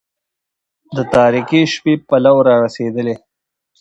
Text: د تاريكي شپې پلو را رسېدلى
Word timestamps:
د 0.95 0.97
تاريكي 1.15 1.61
شپې 1.73 1.93
پلو 2.07 2.35
را 2.47 2.55
رسېدلى 2.65 3.15